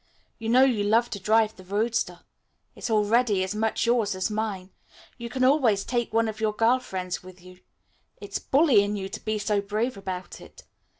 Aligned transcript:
You 0.39 0.49
know 0.49 0.63
you 0.63 0.83
love 0.83 1.11
to 1.11 1.19
drive 1.19 1.55
the 1.55 1.63
roadster. 1.63 2.21
It's 2.73 2.89
already 2.89 3.43
as 3.43 3.53
much 3.53 3.85
yours 3.85 4.15
as 4.15 4.31
mine. 4.31 4.71
You 5.19 5.29
can 5.29 5.43
always 5.43 5.83
take 5.85 6.11
one 6.11 6.27
of 6.27 6.39
your 6.41 6.53
girl 6.53 6.79
friends 6.79 7.21
with 7.21 7.39
you. 7.43 7.59
It's 8.19 8.39
bully 8.39 8.81
in 8.81 8.95
you 8.95 9.09
to 9.09 9.23
be 9.23 9.37
so 9.37 9.61
brave 9.61 9.97
about 9.97 10.41
it. 10.41 10.63